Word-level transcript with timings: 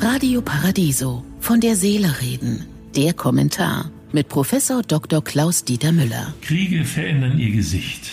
Radio 0.00 0.42
Paradiso. 0.42 1.24
Von 1.40 1.60
der 1.60 1.76
Seele 1.76 2.20
reden. 2.20 2.66
Der 2.96 3.14
Kommentar 3.14 3.90
mit 4.12 4.28
Professor 4.28 4.82
Dr. 4.82 5.22
Klaus 5.22 5.64
Dieter 5.64 5.92
Müller. 5.92 6.34
Kriege 6.42 6.84
verändern 6.84 7.38
ihr 7.38 7.50
Gesicht. 7.50 8.10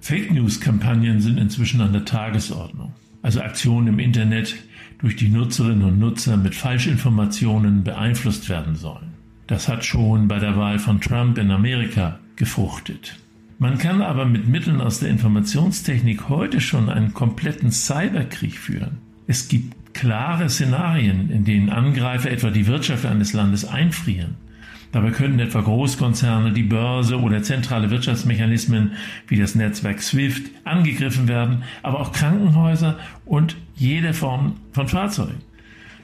Fake 0.00 0.32
News 0.32 0.60
Kampagnen 0.60 1.20
sind 1.20 1.38
inzwischen 1.38 1.80
an 1.80 1.92
der 1.92 2.04
Tagesordnung. 2.04 2.92
Also 3.22 3.40
Aktionen 3.40 3.88
im 3.88 3.98
Internet, 3.98 4.56
durch 4.98 5.16
die 5.16 5.28
Nutzerinnen 5.28 5.84
und 5.84 5.98
Nutzer 5.98 6.36
mit 6.36 6.54
Falschinformationen 6.54 7.84
beeinflusst 7.84 8.48
werden 8.48 8.76
sollen. 8.76 9.14
Das 9.46 9.68
hat 9.68 9.84
schon 9.84 10.28
bei 10.28 10.38
der 10.38 10.56
Wahl 10.56 10.78
von 10.78 11.00
Trump 11.00 11.38
in 11.38 11.50
Amerika 11.50 12.20
gefruchtet. 12.36 13.16
Man 13.58 13.78
kann 13.78 14.00
aber 14.00 14.24
mit 14.24 14.48
Mitteln 14.48 14.80
aus 14.80 15.00
der 15.00 15.10
Informationstechnik 15.10 16.28
heute 16.28 16.60
schon 16.60 16.88
einen 16.88 17.14
kompletten 17.14 17.70
Cyberkrieg 17.70 18.58
führen. 18.58 18.98
Es 19.26 19.48
gibt 19.48 19.81
klare 19.94 20.48
Szenarien, 20.48 21.30
in 21.30 21.44
denen 21.44 21.70
Angreifer 21.70 22.30
etwa 22.30 22.50
die 22.50 22.66
Wirtschaft 22.66 23.06
eines 23.06 23.32
Landes 23.32 23.64
einfrieren. 23.64 24.36
Dabei 24.92 25.10
können 25.10 25.38
etwa 25.38 25.62
Großkonzerne, 25.62 26.52
die 26.52 26.64
Börse 26.64 27.18
oder 27.18 27.42
zentrale 27.42 27.90
Wirtschaftsmechanismen 27.90 28.92
wie 29.26 29.38
das 29.38 29.54
Netzwerk 29.54 30.02
SWIFT 30.02 30.50
angegriffen 30.64 31.28
werden, 31.28 31.62
aber 31.82 32.00
auch 32.00 32.12
Krankenhäuser 32.12 32.98
und 33.24 33.56
jede 33.74 34.12
Form 34.12 34.56
von 34.72 34.88
Fahrzeugen. 34.88 35.40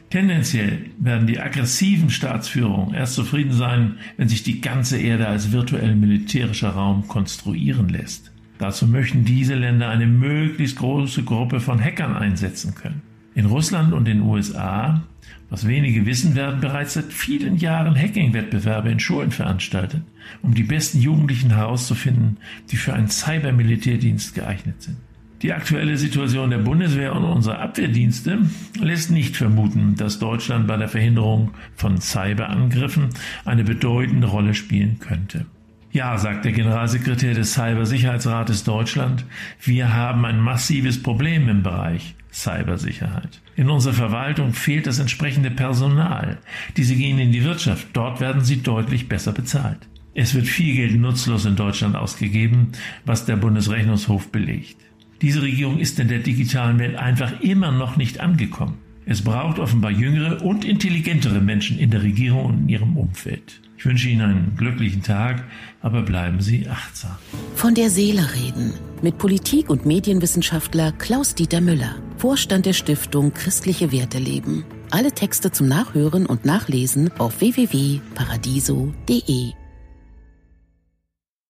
Tendenziell 0.08 0.86
werden 0.98 1.26
die 1.26 1.38
aggressiven 1.38 2.08
Staatsführungen 2.08 2.94
erst 2.94 3.14
zufrieden 3.14 3.52
sein, 3.52 3.98
wenn 4.16 4.28
sich 4.28 4.42
die 4.42 4.62
ganze 4.62 4.98
Erde 4.98 5.28
als 5.28 5.52
virtuell 5.52 5.94
militärischer 5.94 6.70
Raum 6.70 7.06
konstruieren 7.08 7.90
lässt. 7.90 8.32
Dazu 8.58 8.86
möchten 8.86 9.26
diese 9.26 9.54
Länder 9.54 9.90
eine 9.90 10.06
möglichst 10.06 10.78
große 10.78 11.24
Gruppe 11.24 11.60
von 11.60 11.78
Hackern 11.78 12.16
einsetzen 12.16 12.74
können. 12.74 13.02
In 13.38 13.46
Russland 13.46 13.92
und 13.92 14.06
den 14.06 14.22
USA, 14.22 15.00
was 15.48 15.64
wenige 15.64 16.06
wissen, 16.06 16.34
werden 16.34 16.60
bereits 16.60 16.94
seit 16.94 17.12
vielen 17.12 17.56
Jahren 17.56 17.94
Hacking-Wettbewerbe 17.94 18.90
in 18.90 18.98
Schulen 18.98 19.30
veranstaltet, 19.30 20.02
um 20.42 20.54
die 20.54 20.64
besten 20.64 20.98
Jugendlichen 20.98 21.50
herauszufinden, 21.50 22.38
die 22.72 22.76
für 22.76 22.94
einen 22.94 23.06
Cybermilitärdienst 23.06 24.34
geeignet 24.34 24.82
sind. 24.82 24.96
Die 25.42 25.52
aktuelle 25.52 25.96
Situation 25.98 26.50
der 26.50 26.58
Bundeswehr 26.58 27.14
und 27.14 27.22
unserer 27.22 27.60
Abwehrdienste 27.60 28.40
lässt 28.80 29.12
nicht 29.12 29.36
vermuten, 29.36 29.94
dass 29.94 30.18
Deutschland 30.18 30.66
bei 30.66 30.76
der 30.76 30.88
Verhinderung 30.88 31.52
von 31.76 32.00
Cyberangriffen 32.00 33.10
eine 33.44 33.62
bedeutende 33.62 34.26
Rolle 34.26 34.54
spielen 34.54 34.98
könnte. 34.98 35.46
Ja, 35.90 36.18
sagt 36.18 36.44
der 36.44 36.52
Generalsekretär 36.52 37.34
des 37.34 37.54
Cybersicherheitsrates 37.54 38.64
Deutschland, 38.64 39.24
wir 39.62 39.94
haben 39.94 40.24
ein 40.26 40.40
massives 40.40 41.02
Problem 41.02 41.48
im 41.48 41.62
Bereich 41.62 42.14
Cybersicherheit. 42.30 43.40
In 43.56 43.70
unserer 43.70 43.94
Verwaltung 43.94 44.52
fehlt 44.52 44.86
das 44.86 44.98
entsprechende 44.98 45.50
Personal. 45.50 46.38
Diese 46.76 46.94
gehen 46.94 47.18
in 47.18 47.32
die 47.32 47.42
Wirtschaft. 47.42 47.88
Dort 47.94 48.20
werden 48.20 48.44
sie 48.44 48.62
deutlich 48.62 49.08
besser 49.08 49.32
bezahlt. 49.32 49.88
Es 50.14 50.34
wird 50.34 50.46
viel 50.46 50.76
Geld 50.76 51.00
nutzlos 51.00 51.46
in 51.46 51.56
Deutschland 51.56 51.96
ausgegeben, 51.96 52.72
was 53.04 53.24
der 53.24 53.36
Bundesrechnungshof 53.36 54.30
belegt. 54.30 54.76
Diese 55.22 55.42
Regierung 55.42 55.78
ist 55.78 55.98
in 55.98 56.08
der 56.08 56.18
digitalen 56.18 56.78
Welt 56.78 56.96
einfach 56.96 57.40
immer 57.40 57.72
noch 57.72 57.96
nicht 57.96 58.20
angekommen. 58.20 58.78
Es 59.10 59.22
braucht 59.22 59.58
offenbar 59.58 59.90
jüngere 59.90 60.44
und 60.44 60.66
intelligentere 60.66 61.40
Menschen 61.40 61.78
in 61.78 61.90
der 61.90 62.02
Regierung 62.02 62.44
und 62.44 62.58
in 62.58 62.68
ihrem 62.68 62.98
Umfeld. 62.98 63.62
Ich 63.78 63.86
wünsche 63.86 64.10
Ihnen 64.10 64.20
einen 64.20 64.54
glücklichen 64.58 65.02
Tag, 65.02 65.44
aber 65.80 66.02
bleiben 66.02 66.42
Sie 66.42 66.68
achtsam. 66.68 67.16
Von 67.54 67.74
der 67.74 67.88
Seele 67.88 68.28
reden 68.34 68.74
mit 69.00 69.16
Politik- 69.16 69.70
und 69.70 69.86
Medienwissenschaftler 69.86 70.92
Klaus-Dieter 70.92 71.62
Müller, 71.62 71.94
Vorstand 72.18 72.66
der 72.66 72.74
Stiftung 72.74 73.32
Christliche 73.32 73.92
Werte 73.92 74.18
leben. 74.18 74.66
Alle 74.90 75.12
Texte 75.12 75.52
zum 75.52 75.68
Nachhören 75.68 76.26
und 76.26 76.44
Nachlesen 76.44 77.10
auf 77.18 77.40
www.paradiso.de. 77.40 79.52